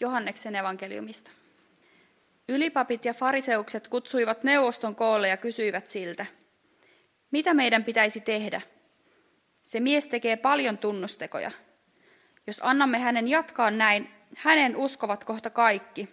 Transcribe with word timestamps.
Johanneksen 0.00 0.56
evankeliumista. 0.56 1.30
Ylipapit 2.48 3.04
ja 3.04 3.14
fariseukset 3.14 3.88
kutsuivat 3.88 4.44
neuvoston 4.44 4.94
koolle 4.94 5.28
ja 5.28 5.36
kysyivät 5.36 5.86
siltä, 5.86 6.26
mitä 7.30 7.54
meidän 7.54 7.84
pitäisi 7.84 8.20
tehdä? 8.20 8.60
Se 9.62 9.80
mies 9.80 10.06
tekee 10.06 10.36
paljon 10.36 10.78
tunnustekoja. 10.78 11.50
Jos 12.46 12.60
annamme 12.62 12.98
hänen 12.98 13.28
jatkaa 13.28 13.70
näin, 13.70 14.10
hänen 14.36 14.76
uskovat 14.76 15.24
kohta 15.24 15.50
kaikki, 15.50 16.08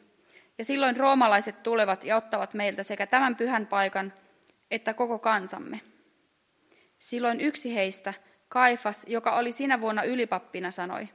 ja 0.58 0.66
silloin 0.66 0.98
roomalaiset 0.98 1.64
tulevat 1.64 2.04
ja 2.04 2.18
ottavat 2.18 2.54
meiltä 2.54 2.84
sekä 2.84 3.08
tämän 3.08 3.36
pyhän 3.36 3.68
paikan 3.68 4.14
että 4.72 4.94
koko 4.94 5.20
kansamme. 5.20 5.82
Silloin 7.00 7.42
yksi 7.42 7.76
heistä, 7.76 8.14
Kaifas, 8.50 9.06
joka 9.08 9.36
oli 9.36 9.52
sinä 9.52 9.82
vuonna 9.82 10.04
ylipappina, 10.04 10.72
sanoi, 10.72 11.10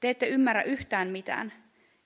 te 0.00 0.10
ette 0.10 0.26
ymmärrä 0.26 0.62
yhtään 0.62 1.08
mitään. 1.08 1.52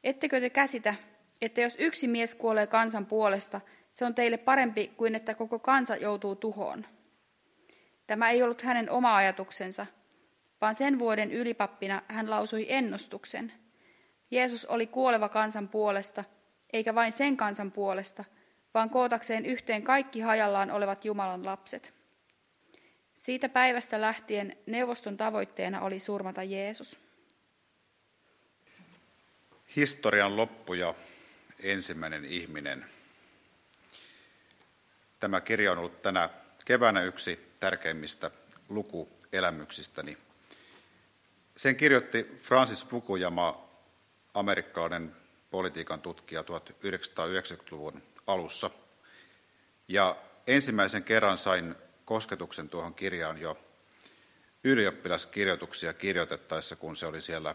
Ettekö 0.04 0.40
te 0.40 0.50
käsitä, 0.50 0.94
että 1.40 1.60
jos 1.60 1.76
yksi 1.78 2.08
mies 2.08 2.34
kuolee 2.34 2.66
kansan 2.66 3.06
puolesta, 3.06 3.60
se 3.92 4.04
on 4.04 4.14
teille 4.14 4.36
parempi 4.36 4.92
kuin 4.96 5.14
että 5.14 5.34
koko 5.34 5.58
kansa 5.58 5.96
joutuu 5.96 6.36
tuhoon. 6.36 6.86
Tämä 8.06 8.30
ei 8.30 8.42
ollut 8.42 8.62
hänen 8.62 8.90
oma 8.90 9.16
ajatuksensa, 9.16 9.86
vaan 10.60 10.74
sen 10.74 10.98
vuoden 10.98 11.32
ylipappina 11.32 12.02
hän 12.08 12.30
lausui 12.30 12.66
ennustuksen. 12.68 13.52
Jeesus 14.30 14.66
oli 14.66 14.86
kuoleva 14.86 15.28
kansan 15.28 15.68
puolesta, 15.68 16.24
eikä 16.72 16.94
vain 16.94 17.12
sen 17.12 17.36
kansan 17.36 17.72
puolesta, 17.72 18.24
vaan 18.74 18.90
kootakseen 18.90 19.46
yhteen 19.46 19.82
kaikki 19.82 20.20
hajallaan 20.20 20.70
olevat 20.70 21.04
Jumalan 21.04 21.46
lapset. 21.46 21.94
Siitä 23.16 23.48
päivästä 23.48 24.00
lähtien 24.00 24.56
neuvoston 24.66 25.16
tavoitteena 25.16 25.80
oli 25.80 26.00
surmata 26.00 26.42
Jeesus. 26.42 26.98
Historian 29.76 30.36
loppu 30.36 30.74
ja 30.74 30.94
ensimmäinen 31.60 32.24
ihminen. 32.24 32.86
Tämä 35.20 35.40
kirja 35.40 35.72
on 35.72 35.78
ollut 35.78 36.02
tänä 36.02 36.30
keväänä 36.64 37.02
yksi 37.02 37.52
tärkeimmistä 37.60 38.30
lukuelämyksistäni. 38.68 40.18
Sen 41.56 41.76
kirjoitti 41.76 42.36
Francis 42.38 42.86
Fukuyama, 42.86 43.68
amerikkalainen 44.34 45.16
politiikan 45.50 46.00
tutkija 46.00 46.42
1990-luvun 46.42 48.02
alussa. 48.26 48.70
Ja 49.88 50.16
ensimmäisen 50.46 51.04
kerran 51.04 51.38
sain 51.38 51.74
kosketuksen 52.04 52.68
tuohon 52.68 52.94
kirjaan 52.94 53.38
jo 53.38 53.58
ylioppilaskirjoituksia 54.64 55.92
kirjoitettaessa, 55.92 56.76
kun 56.76 56.96
se 56.96 57.06
oli 57.06 57.20
siellä 57.20 57.54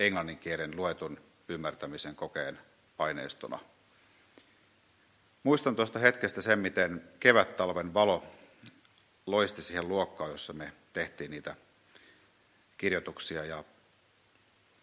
englannin 0.00 0.38
kielen 0.38 0.76
luetun 0.76 1.29
ymmärtämisen 1.50 2.16
kokeen 2.16 2.58
aineistona. 2.98 3.58
Muistan 5.42 5.76
tuosta 5.76 5.98
hetkestä 5.98 6.42
sen, 6.42 6.58
miten 6.58 7.08
kevät-talven 7.20 7.94
valo 7.94 8.24
loisti 9.26 9.62
siihen 9.62 9.88
luokkaan, 9.88 10.30
jossa 10.30 10.52
me 10.52 10.72
tehtiin 10.92 11.30
niitä 11.30 11.56
kirjoituksia. 12.78 13.44
Ja 13.44 13.64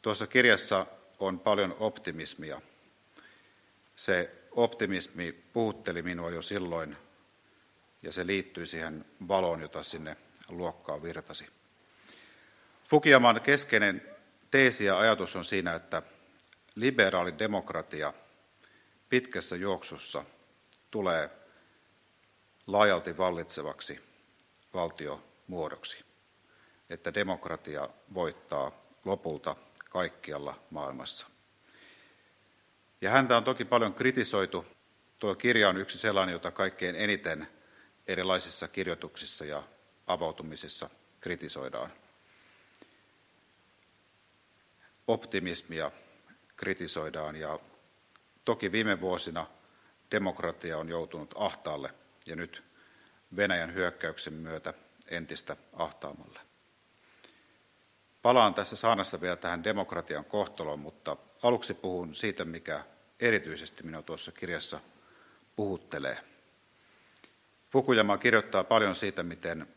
tuossa 0.01 0.27
kirjassa 0.27 0.85
on 1.19 1.39
paljon 1.39 1.75
optimismia. 1.79 2.61
Se 3.95 4.31
optimismi 4.51 5.31
puhutteli 5.53 6.01
minua 6.01 6.29
jo 6.29 6.41
silloin, 6.41 6.97
ja 8.03 8.11
se 8.11 8.27
liittyi 8.27 8.65
siihen 8.65 9.05
valoon, 9.27 9.61
jota 9.61 9.83
sinne 9.83 10.17
luokkaan 10.49 11.03
virtasi. 11.03 11.47
Fukiyaman 12.89 13.41
keskeinen 13.41 14.01
teesi 14.51 14.85
ja 14.85 14.99
ajatus 14.99 15.35
on 15.35 15.45
siinä, 15.45 15.73
että 15.73 16.01
liberaali 16.77 17.39
demokratia 17.39 18.13
pitkässä 19.09 19.55
juoksussa 19.55 20.25
tulee 20.91 21.29
laajalti 22.67 23.17
vallitsevaksi 23.17 23.99
valtiomuodoksi, 24.73 26.05
että 26.89 27.13
demokratia 27.13 27.89
voittaa 28.13 28.71
lopulta 29.05 29.55
kaikkialla 29.89 30.59
maailmassa. 30.69 31.27
Ja 33.01 33.09
häntä 33.09 33.37
on 33.37 33.43
toki 33.43 33.65
paljon 33.65 33.93
kritisoitu. 33.93 34.65
Tuo 35.19 35.35
kirja 35.35 35.69
on 35.69 35.77
yksi 35.77 35.97
sellainen, 35.97 36.33
jota 36.33 36.51
kaikkein 36.51 36.95
eniten 36.95 37.47
erilaisissa 38.07 38.67
kirjoituksissa 38.67 39.45
ja 39.45 39.63
avautumisissa 40.07 40.89
kritisoidaan. 41.19 41.93
Optimismia 45.07 45.91
kritisoidaan 46.57 47.35
ja 47.35 47.59
toki 48.45 48.71
viime 48.71 49.01
vuosina 49.01 49.47
demokratia 50.11 50.77
on 50.77 50.89
joutunut 50.89 51.33
ahtaalle 51.37 51.93
ja 52.27 52.35
nyt 52.35 52.63
Venäjän 53.35 53.73
hyökkäyksen 53.73 54.33
myötä 54.33 54.73
entistä 55.07 55.57
ahtaamalle. 55.73 56.39
Palaan 58.21 58.53
tässä 58.53 58.75
saanassa 58.75 59.21
vielä 59.21 59.35
tähän 59.35 59.63
demokratian 59.63 60.25
kohtaloon, 60.25 60.79
mutta 60.79 61.17
aluksi 61.43 61.73
puhun 61.73 62.15
siitä, 62.15 62.45
mikä 62.45 62.85
erityisesti 63.19 63.83
minua 63.83 64.01
tuossa 64.01 64.31
kirjassa 64.31 64.79
puhuttelee. 65.55 66.17
Fukuyama 67.69 68.17
kirjoittaa 68.17 68.63
paljon 68.63 68.95
siitä, 68.95 69.23
miten 69.23 69.67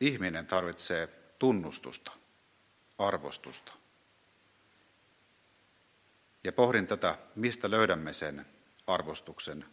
ihminen 0.00 0.46
tarvitsee 0.46 1.06
tunnustusta, 1.38 2.12
arvostusta. 2.98 3.72
Ja 6.44 6.52
pohdin 6.52 6.86
tätä, 6.86 7.18
mistä 7.34 7.70
löydämme 7.70 8.12
sen 8.12 8.46
arvostuksen, 8.86 9.64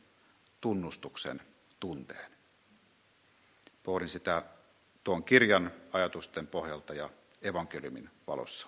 tunnustuksen, 0.61 1.41
tunteen. 1.79 2.31
Pohdin 3.83 4.09
sitä 4.09 4.43
tuon 5.03 5.23
kirjan 5.23 5.71
ajatusten 5.91 6.47
pohjalta 6.47 6.93
ja 6.93 7.09
evankeliumin 7.41 8.09
valossa. 8.27 8.67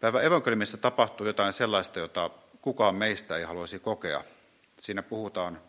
Päivä 0.00 0.20
evankeliumissa 0.20 0.76
tapahtuu 0.78 1.26
jotain 1.26 1.52
sellaista, 1.52 1.98
jota 1.98 2.30
kukaan 2.62 2.94
meistä 2.94 3.36
ei 3.36 3.44
haluaisi 3.44 3.78
kokea. 3.78 4.24
Siinä 4.80 5.02
puhutaan 5.02 5.62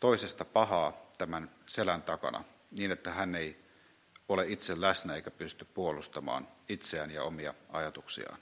toisesta 0.00 0.44
pahaa 0.44 1.10
tämän 1.18 1.50
selän 1.66 2.02
takana, 2.02 2.44
niin 2.70 2.92
että 2.92 3.10
hän 3.10 3.34
ei 3.34 3.64
ole 4.28 4.44
itse 4.48 4.80
läsnä 4.80 5.14
eikä 5.14 5.30
pysty 5.30 5.64
puolustamaan 5.64 6.48
itseään 6.68 7.10
ja 7.10 7.22
omia 7.22 7.54
ajatuksiaan. 7.68 8.38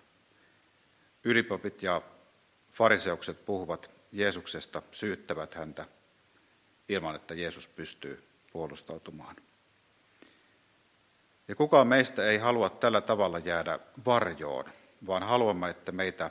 Ylipapit 1.27 1.83
ja 1.83 2.03
fariseukset 2.73 3.45
puhuvat 3.45 3.91
Jeesuksesta, 4.13 4.83
syyttävät 4.91 5.55
häntä 5.55 5.87
ilman, 6.89 7.17
että 7.17 7.35
Jeesus 7.35 7.69
pystyy 7.69 8.29
puolustautumaan. 8.53 9.37
Ja 11.49 11.55
kukaan 11.55 11.87
meistä 11.87 12.27
ei 12.27 12.39
halua 12.39 12.71
tällä 12.71 13.01
tavalla 13.01 13.39
jäädä 13.39 13.79
varjoon, 14.07 14.65
vaan 15.07 15.23
haluamme, 15.23 15.71
että 15.71 15.93
meitä, 15.93 16.31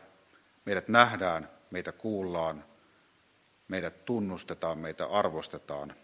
meidät 0.65 0.87
nähdään, 0.87 1.49
meitä 1.71 1.91
kuullaan, 1.91 2.65
meidät 3.67 4.05
tunnustetaan, 4.05 4.77
meitä 4.77 5.05
arvostetaan 5.05 5.95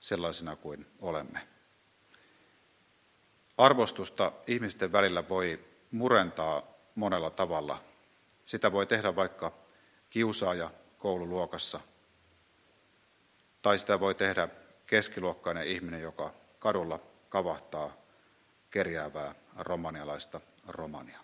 sellaisina 0.00 0.56
kuin 0.56 0.86
olemme. 1.00 1.48
Arvostusta 3.58 4.32
ihmisten 4.46 4.92
välillä 4.92 5.28
voi 5.28 5.64
murentaa 5.90 6.62
monella 6.94 7.30
tavalla. 7.30 7.84
Sitä 8.48 8.72
voi 8.72 8.86
tehdä 8.86 9.16
vaikka 9.16 9.52
kiusaaja 10.10 10.70
koululuokassa, 10.98 11.80
tai 13.62 13.78
sitä 13.78 14.00
voi 14.00 14.14
tehdä 14.14 14.48
keskiluokkainen 14.86 15.66
ihminen, 15.66 16.02
joka 16.02 16.34
kadulla 16.58 17.00
kavahtaa 17.28 17.96
kerjäävää 18.70 19.34
romanialaista 19.58 20.40
romania. 20.68 21.18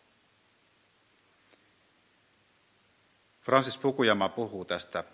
Francis 3.41 3.79
Fukuyama 3.79 4.29
puhuu 4.29 4.65
tästä 4.65 5.05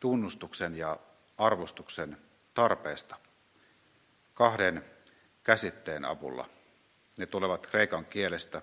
tunnustuksen 0.00 0.74
ja 0.74 0.98
arvostuksen 1.38 2.18
tarpeesta 2.54 3.16
kahden 4.34 4.84
käsitteen 5.42 6.04
avulla. 6.04 6.48
Ne 7.18 7.26
tulevat 7.26 7.66
kreikan 7.66 8.06
kielestä. 8.06 8.62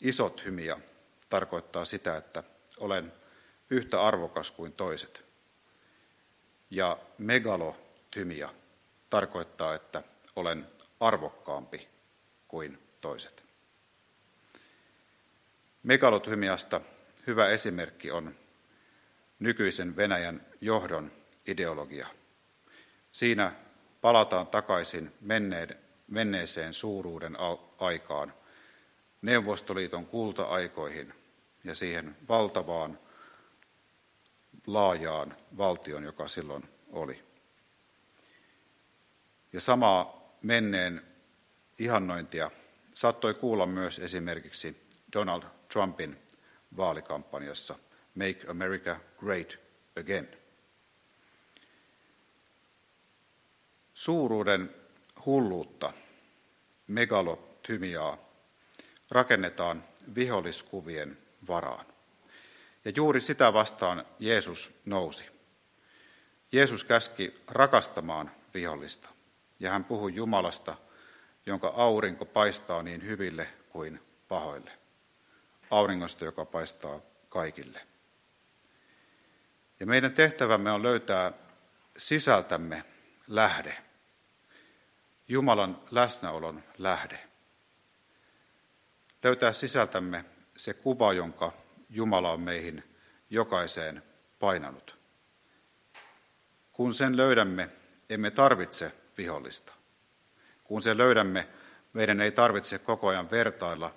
Isot 0.00 0.44
hymiä 0.44 0.80
tarkoittaa 1.28 1.84
sitä, 1.84 2.16
että 2.16 2.42
olen 2.78 3.12
yhtä 3.70 4.02
arvokas 4.02 4.50
kuin 4.50 4.72
toiset. 4.72 5.24
Ja 6.70 6.98
megalotymiä 7.18 8.48
tarkoittaa, 9.10 9.74
että 9.74 10.02
olen 10.36 10.66
arvokkaampi 11.00 11.88
kuin 12.48 12.78
toiset. 13.00 13.44
Megalotymiasta 15.82 16.80
hyvä 17.26 17.48
esimerkki 17.48 18.10
on 18.10 18.34
nykyisen 19.38 19.96
Venäjän 19.96 20.46
johdon 20.60 21.12
ideologia. 21.46 22.06
Siinä 23.12 23.52
palataan 24.00 24.46
takaisin 24.46 25.12
menneeseen 26.08 26.74
suuruuden 26.74 27.36
aikaan 27.78 28.34
Neuvostoliiton 29.26 30.06
kulta-aikoihin 30.06 31.14
ja 31.64 31.74
siihen 31.74 32.16
valtavaan, 32.28 32.98
laajaan 34.66 35.36
valtion, 35.56 36.04
joka 36.04 36.28
silloin 36.28 36.68
oli. 36.92 37.22
Ja 39.52 39.60
samaa 39.60 40.30
menneen 40.42 41.02
ihannointia 41.78 42.50
saattoi 42.94 43.34
kuulla 43.34 43.66
myös 43.66 43.98
esimerkiksi 43.98 44.86
Donald 45.12 45.42
Trumpin 45.72 46.18
vaalikampanjassa 46.76 47.78
Make 48.14 48.46
America 48.48 49.00
Great 49.18 49.58
Again. 50.00 50.28
Suuruuden 53.94 54.74
hulluutta, 55.26 55.92
megalotymiaa, 56.86 58.25
rakennetaan 59.10 59.84
viholliskuvien 60.14 61.18
varaan. 61.46 61.86
Ja 62.84 62.92
juuri 62.96 63.20
sitä 63.20 63.52
vastaan 63.52 64.06
Jeesus 64.18 64.70
nousi. 64.84 65.24
Jeesus 66.52 66.84
käski 66.84 67.42
rakastamaan 67.48 68.30
vihollista, 68.54 69.08
ja 69.60 69.70
hän 69.70 69.84
puhui 69.84 70.14
Jumalasta, 70.14 70.76
jonka 71.46 71.68
aurinko 71.76 72.24
paistaa 72.24 72.82
niin 72.82 73.02
hyville 73.02 73.48
kuin 73.68 74.00
pahoille. 74.28 74.70
Auringosta, 75.70 76.24
joka 76.24 76.44
paistaa 76.44 77.00
kaikille. 77.28 77.86
Ja 79.80 79.86
meidän 79.86 80.12
tehtävämme 80.12 80.72
on 80.72 80.82
löytää 80.82 81.32
sisältämme 81.96 82.82
lähde, 83.28 83.76
Jumalan 85.28 85.82
läsnäolon 85.90 86.64
lähde. 86.78 87.18
Löytää 89.26 89.52
sisältämme 89.52 90.24
se 90.56 90.74
kuva, 90.74 91.12
jonka 91.12 91.52
Jumala 91.90 92.32
on 92.32 92.40
meihin 92.40 92.84
jokaiseen 93.30 94.02
painanut. 94.38 94.96
Kun 96.72 96.94
sen 96.94 97.16
löydämme, 97.16 97.68
emme 98.10 98.30
tarvitse 98.30 98.92
vihollista. 99.18 99.72
Kun 100.64 100.82
sen 100.82 100.98
löydämme, 100.98 101.48
meidän 101.92 102.20
ei 102.20 102.30
tarvitse 102.30 102.78
koko 102.78 103.08
ajan 103.08 103.30
vertailla 103.30 103.94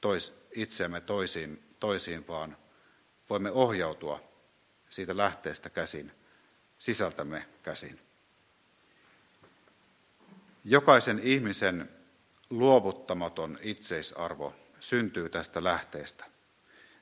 tois, 0.00 0.34
itseämme 0.52 1.00
toisiin, 1.00 1.62
toisiin, 1.80 2.28
vaan 2.28 2.56
voimme 3.30 3.50
ohjautua 3.50 4.20
siitä 4.90 5.16
lähteestä 5.16 5.70
käsin, 5.70 6.12
sisältämme 6.78 7.46
käsin. 7.62 8.00
Jokaisen 10.64 11.18
ihmisen 11.22 11.97
luovuttamaton 12.50 13.58
itseisarvo 13.62 14.54
syntyy 14.80 15.28
tästä 15.28 15.64
lähteestä. 15.64 16.24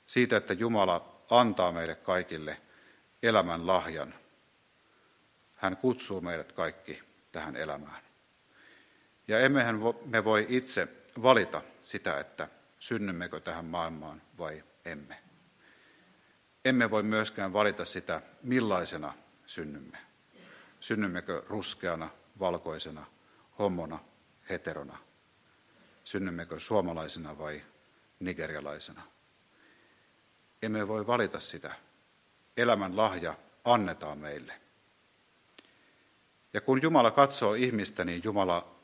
Siitä, 0.06 0.37
että 0.37 0.52
Jumala 0.52 1.22
antaa 1.31 1.72
meille 1.72 1.94
kaikille 1.94 2.60
elämän 3.22 3.66
lahjan. 3.66 4.14
Hän 5.54 5.76
kutsuu 5.76 6.20
meidät 6.20 6.52
kaikki 6.52 7.02
tähän 7.32 7.56
elämään. 7.56 8.02
Ja 9.28 9.40
emmehän 9.40 9.81
me 10.04 10.25
voi 10.25 10.46
itse 10.48 10.88
valita 11.22 11.62
sitä, 11.82 12.20
että 12.20 12.48
synnymmekö 12.78 13.40
tähän 13.40 13.64
maailmaan 13.64 14.22
vai 14.38 14.64
emme. 14.84 15.22
Emme 16.64 16.90
voi 16.90 17.02
myöskään 17.02 17.52
valita 17.52 17.84
sitä, 17.84 18.22
millaisena 18.43 19.14
synnymme. 19.46 19.98
Synnymmekö 20.81 21.43
ruskeana, 21.48 22.10
valkoisena, 22.38 23.06
homona, 23.58 23.98
heterona. 24.50 24.98
Synnymmekö 26.06 26.61
suomalaisena 26.61 27.38
vai 27.38 27.62
nigerialaisena. 28.20 29.03
Emme 30.62 30.88
voi 30.88 31.06
valita 31.06 31.41
sitä. 31.41 31.75
Elämän 32.56 32.97
lahja 32.97 33.35
annetaan 33.64 34.19
meille. 34.19 34.61
Ja 36.53 36.61
kun 36.61 36.82
Jumala 36.82 37.11
katsoo 37.11 37.55
ihmistä, 37.55 38.05
niin 38.05 38.25
Jumala 38.25 38.76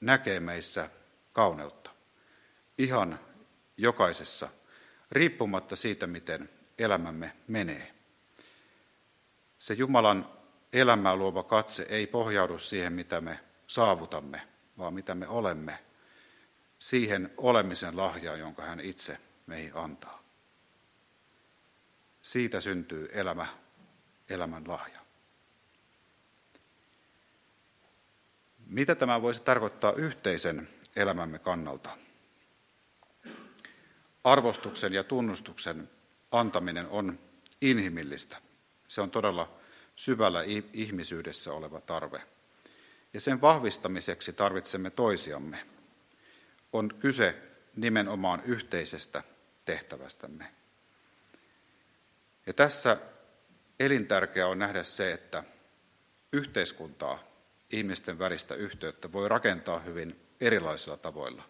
näkee 0.00 0.40
meissä 0.40 0.90
kauneutta. 1.32 1.90
Ihan 2.78 3.20
jokaisessa, 3.76 4.48
riippumatta 5.10 5.76
siitä, 5.76 6.06
miten 6.06 6.50
elämämme 6.78 7.36
menee. 7.48 7.94
Se 9.58 9.74
Jumalan 9.74 10.28
elämää 10.72 11.16
luova 11.16 11.42
katse 11.42 11.86
ei 11.88 12.06
pohjaudu 12.06 12.58
siihen, 12.58 12.92
mitä 12.92 13.20
me 13.20 13.40
saavutamme, 13.66 14.48
vaan 14.78 14.94
mitä 14.94 15.14
me 15.14 15.28
olemme, 15.28 15.91
siihen 16.82 17.30
olemisen 17.36 17.96
lahjaan, 17.96 18.38
jonka 18.38 18.62
hän 18.62 18.80
itse 18.80 19.18
meihin 19.46 19.72
antaa. 19.74 20.22
Siitä 22.22 22.60
syntyy 22.60 23.08
elämä, 23.12 23.46
elämän 24.28 24.68
lahja. 24.68 25.00
Mitä 28.66 28.94
tämä 28.94 29.22
voisi 29.22 29.42
tarkoittaa 29.42 29.92
yhteisen 29.92 30.68
elämämme 30.96 31.38
kannalta? 31.38 31.90
Arvostuksen 34.24 34.92
ja 34.92 35.04
tunnustuksen 35.04 35.90
antaminen 36.30 36.86
on 36.88 37.18
inhimillistä. 37.60 38.36
Se 38.88 39.00
on 39.00 39.10
todella 39.10 39.58
syvällä 39.96 40.40
ihmisyydessä 40.72 41.52
oleva 41.52 41.80
tarve. 41.80 42.22
Ja 43.12 43.20
sen 43.20 43.40
vahvistamiseksi 43.40 44.32
tarvitsemme 44.32 44.90
toisiamme. 44.90 45.66
On 46.72 46.94
kyse 47.00 47.34
nimenomaan 47.76 48.42
yhteisestä 48.44 49.22
tehtävästämme. 49.64 50.54
Ja 52.46 52.52
tässä 52.52 52.96
elintärkeää 53.80 54.46
on 54.46 54.58
nähdä 54.58 54.84
se, 54.84 55.12
että 55.12 55.44
yhteiskuntaa, 56.32 57.18
ihmisten 57.70 58.18
välistä 58.18 58.54
yhteyttä 58.54 59.12
voi 59.12 59.28
rakentaa 59.28 59.78
hyvin 59.78 60.20
erilaisilla 60.40 60.96
tavoilla. 60.96 61.42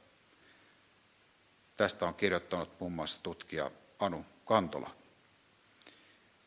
Tästä 1.76 2.06
on 2.06 2.14
kirjoittanut 2.14 2.80
muun 2.80 2.92
muassa 2.92 3.22
tutkija 3.22 3.70
Anu 3.98 4.26
Kantola. 4.44 4.96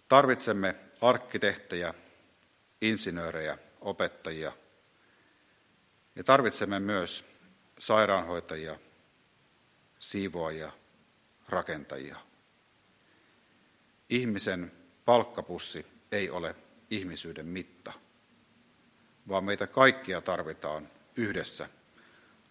Tarvitsemme 0.08 0.76
arkkitehtejä, 1.02 1.94
insinöörejä, 2.82 3.58
opettajia– 3.82 4.52
ja 6.16 6.24
tarvitsemme 6.24 6.80
myös 6.80 7.26
sairaanhoitajia, 7.80 8.80
siivoajia, 10.00 10.72
rakentajia. 11.50 12.18
Ihmisen 14.10 14.72
palkkapussi 15.06 15.86
ei 16.12 16.30
ole 16.30 16.56
ihmisyyden 16.90 17.46
mitta, 17.48 17.94
vaan 19.28 19.44
meitä 19.44 19.68
kaikkia 19.68 20.22
tarvitaan 20.22 20.90
yhdessä 21.16 21.70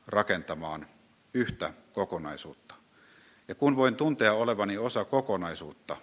rakentamaan 0.07 0.89
yhtä 1.35 1.73
kokonaisuutta. 1.93 2.75
Ja 3.49 3.55
kun 3.55 3.77
voin 3.77 3.97
tuntea 3.97 4.33
olevani 4.33 4.79
osa 4.79 5.05
kokonaisuutta, 5.05 5.97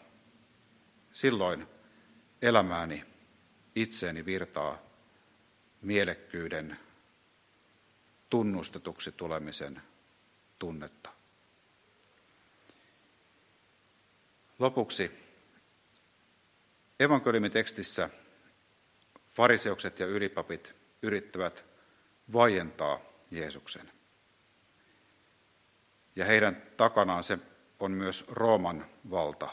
silloin 1.14 1.68
elämääni 2.42 3.06
itseeni 3.76 4.26
virtaa 4.26 4.78
mielekkyyden, 5.82 6.80
tunnustetuksi 8.32 9.12
tulemisen 9.12 9.82
tunnetta. 10.60 11.10
Lopuksi 14.60 15.12
evankeliumitekstissä 17.00 18.10
fariseukset 19.32 20.00
ja 20.00 20.06
ylipapit 20.06 20.74
yrittävät 21.02 21.66
vaientaa 22.34 23.00
Jeesuksen. 23.32 23.92
Ja 26.16 26.26
heidän 26.26 26.64
takanaan 26.78 27.24
se 27.24 27.40
on 27.80 27.92
myös 27.92 28.26
Rooman 28.28 28.86
valta, 29.12 29.50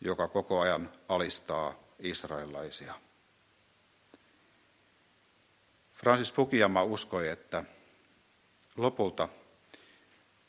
joka 0.00 0.28
koko 0.28 0.60
ajan 0.60 0.92
alistaa 1.08 1.74
israelaisia. 1.98 2.94
Francis 5.96 6.32
Fukuyama 6.32 6.84
uskoi, 6.84 7.28
että 7.28 7.64
lopulta 8.76 9.28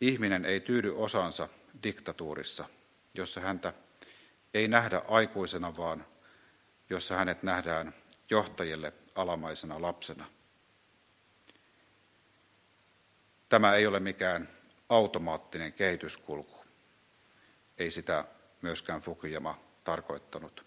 ihminen 0.01 0.45
ei 0.45 0.59
tyydy 0.59 0.93
osansa 0.95 1.49
diktatuurissa, 1.83 2.65
jossa 3.13 3.41
häntä 3.41 3.73
ei 4.53 4.67
nähdä 4.67 5.01
aikuisena, 5.07 5.77
vaan 5.77 6.05
jossa 6.89 7.15
hänet 7.15 7.43
nähdään 7.43 7.93
johtajille 8.29 8.93
alamaisena 9.15 9.81
lapsena. 9.81 10.25
Tämä 13.49 13.75
ei 13.75 13.87
ole 13.87 13.99
mikään 13.99 14.49
automaattinen 14.89 15.73
kehityskulku. 15.73 16.65
Ei 17.77 17.91
sitä 17.91 18.25
myöskään 18.61 19.01
Fukuyama 19.01 19.59
tarkoittanut, 19.83 20.65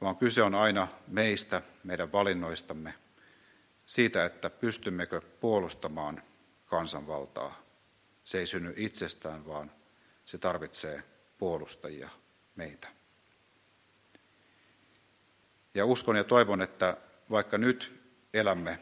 vaan 0.00 0.16
kyse 0.16 0.42
on 0.42 0.54
aina 0.54 0.88
meistä, 1.06 1.62
meidän 1.84 2.12
valinnoistamme– 2.12 2.94
siitä, 3.86 4.24
että 4.24 4.50
pystymmekö 4.50 5.20
puolustamaan 5.20 6.22
kansanvaltaa 6.66 7.64
Se 8.24 8.38
ei 8.38 8.46
synny 8.46 8.74
itsestään, 8.76 9.46
vaan 9.46 9.72
se 10.24 10.38
tarvitsee 10.38 11.02
puolustajia 11.38 12.10
meitä. 12.56 12.88
Ja 15.74 15.86
uskon 15.86 16.16
ja 16.16 16.24
toivon, 16.24 16.62
että 16.62 16.96
vaikka 17.30 17.58
nyt 17.58 18.00
elämme 18.34 18.78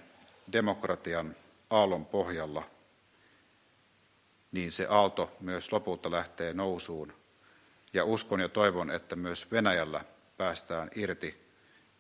demokratian 0.52 1.37
aallon 1.71 2.06
pohjalla, 2.06 2.71
niin 4.52 4.73
se 4.73 4.87
aalto 4.90 5.37
myös 5.40 5.73
lopulta 5.73 6.11
lähtee 6.11 6.52
nousuun. 6.52 7.12
Ja 7.92 8.04
uskon 8.04 8.40
ja 8.40 8.49
toivon, 8.49 8.90
että 8.90 9.16
myös 9.16 9.50
Venäjällä 9.50 10.04
päästään 10.37 10.90
irti 10.94 11.49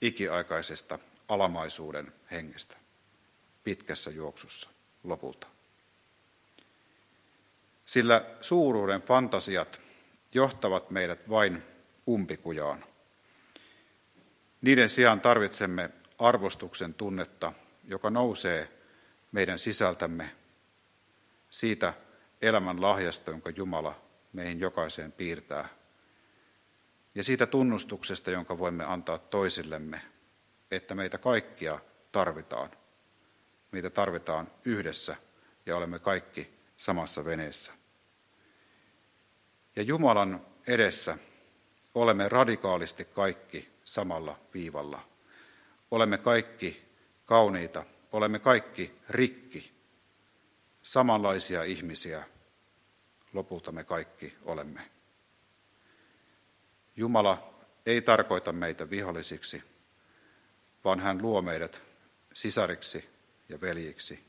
ikiaikaisesta 0.00 0.98
alamaisuuden 1.28 2.12
hengestä 2.30 2.81
pitkässä 3.64 4.10
juoksussa 4.10 4.70
lopulta. 5.04 5.46
Sillä 7.84 8.24
suuruuden 8.40 9.02
fantasiat 9.02 9.80
johtavat 10.34 10.90
meidät 10.90 11.28
vain 11.28 11.62
umpikujaan. 12.08 12.84
Niiden 14.62 14.88
sijaan 14.88 15.20
tarvitsemme 15.20 15.90
arvostuksen 16.18 16.94
tunnetta, 16.94 17.52
joka 17.84 18.10
nousee 18.10 18.72
meidän 19.32 19.58
sisältämme 19.58 20.36
siitä 21.50 21.94
elämän 22.42 22.80
lahjasta, 22.80 23.30
jonka 23.30 23.50
Jumala 23.50 24.02
meihin 24.32 24.60
jokaiseen 24.60 25.12
piirtää, 25.12 25.68
ja 27.14 27.24
siitä 27.24 27.46
tunnustuksesta, 27.46 28.30
jonka 28.30 28.58
voimme 28.58 28.84
antaa 28.84 29.18
toisillemme, 29.18 30.02
että 30.70 30.94
meitä 30.94 31.18
kaikkia 31.18 31.78
tarvitaan. 32.12 32.70
Meitä 33.72 33.90
tarvitaan 33.90 34.50
yhdessä 34.64 35.16
ja 35.66 35.76
olemme 35.76 35.98
kaikki 35.98 36.54
samassa 36.76 37.24
veneessä. 37.24 37.72
Ja 39.76 39.82
Jumalan 39.82 40.46
edessä 40.66 41.18
olemme 41.94 42.28
radikaalisti 42.28 43.04
kaikki 43.04 43.68
samalla 43.84 44.38
viivalla. 44.54 45.08
Olemme 45.90 46.18
kaikki 46.18 46.82
kauniita, 47.26 47.84
olemme 48.12 48.38
kaikki 48.38 48.98
rikki, 49.08 49.72
samanlaisia 50.82 51.62
ihmisiä 51.62 52.24
lopulta 53.32 53.72
me 53.72 53.84
kaikki 53.84 54.36
olemme. 54.44 54.90
Jumala 56.96 57.54
ei 57.86 58.02
tarkoita 58.02 58.52
meitä 58.52 58.90
vihollisiksi, 58.90 59.62
vaan 60.84 61.00
hän 61.00 61.22
luo 61.22 61.42
meidät 61.42 61.82
sisariksi 62.34 63.11
ja 63.48 63.60
veljiksi. 63.60 64.24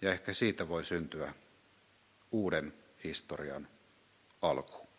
Ja 0.00 0.12
ehkä 0.12 0.34
siitä 0.34 0.68
voi 0.68 0.84
syntyä 0.84 1.34
uuden 2.32 2.74
historian 3.04 3.68
alku. 4.42 4.91